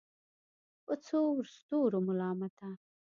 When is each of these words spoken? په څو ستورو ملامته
په 0.85 0.93
څو 1.05 1.21
ستورو 1.55 1.99
ملامته 2.07 2.69